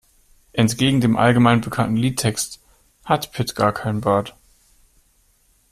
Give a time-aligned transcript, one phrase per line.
[0.53, 2.59] Entgegen dem allgemein bekannten Liedtext
[3.05, 4.35] hat Pit gar keinen Bart.